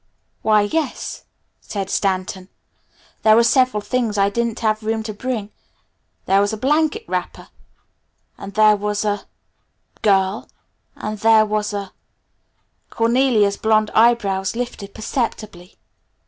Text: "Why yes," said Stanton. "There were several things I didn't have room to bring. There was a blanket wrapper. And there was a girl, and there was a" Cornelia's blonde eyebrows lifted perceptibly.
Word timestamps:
"Why 0.41 0.61
yes," 0.63 1.25
said 1.59 1.87
Stanton. 1.91 2.49
"There 3.21 3.35
were 3.35 3.43
several 3.43 3.81
things 3.81 4.17
I 4.17 4.31
didn't 4.31 4.61
have 4.61 4.81
room 4.81 5.03
to 5.03 5.13
bring. 5.13 5.51
There 6.25 6.41
was 6.41 6.51
a 6.51 6.57
blanket 6.57 7.05
wrapper. 7.07 7.49
And 8.35 8.55
there 8.55 8.75
was 8.75 9.05
a 9.05 9.27
girl, 10.01 10.49
and 10.95 11.19
there 11.19 11.45
was 11.45 11.71
a" 11.71 11.93
Cornelia's 12.89 13.57
blonde 13.57 13.91
eyebrows 13.93 14.55
lifted 14.55 14.95
perceptibly. 14.95 15.75